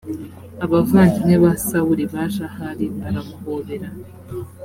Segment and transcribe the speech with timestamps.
[0.65, 3.89] abavandimwe ba sawuli baje aho ari baramuhobera